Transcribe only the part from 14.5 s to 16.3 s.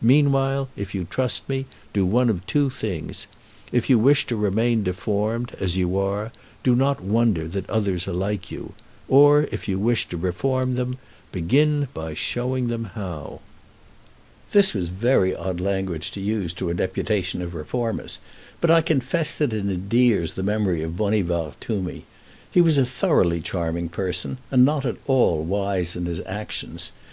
[Illustration: A Railroad Servant] This was very odd language to